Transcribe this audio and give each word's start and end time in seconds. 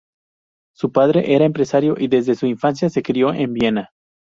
Su 0.75 0.91
padre 0.91 1.31
era 1.35 1.45
empresario 1.45 1.93
y 1.95 2.07
desde 2.07 2.33
su 2.33 2.47
infancia 2.47 2.89
se 2.89 3.03
crio 3.03 3.31
en 3.35 3.53
Viena. 3.53 3.91